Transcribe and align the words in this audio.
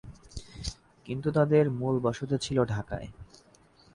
কিন্তু 1.05 1.27
তাদের 1.31 1.65
মূল 1.71 1.95
বসতি 1.99 2.37
ছিল 2.37 2.57
ঢাকায়। 2.65 3.07